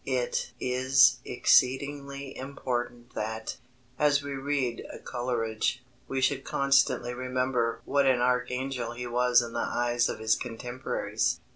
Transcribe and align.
_"It 0.07 0.51
is 0.59 1.19
exceedingly 1.25 2.35
important 2.35 3.13
that, 3.13 3.57
as 3.99 4.23
we 4.23 4.31
read 4.33 4.83
Coleridge, 5.03 5.83
we 6.07 6.21
should 6.21 6.43
constantly 6.43 7.13
remember 7.13 7.81
what 7.85 8.07
an 8.07 8.19
archangel 8.19 8.93
he 8.93 9.05
was 9.05 9.43
in 9.43 9.53
the 9.53 9.59
eyes 9.59 10.09
of 10.09 10.17
his 10.17 10.35
contemporaries. 10.35 11.39